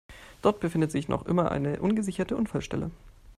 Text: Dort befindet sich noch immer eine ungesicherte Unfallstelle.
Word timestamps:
Dort 0.41 0.59
befindet 0.61 0.89
sich 0.91 1.09
noch 1.09 1.27
immer 1.27 1.51
eine 1.51 1.79
ungesicherte 1.79 2.35
Unfallstelle. 2.35 2.89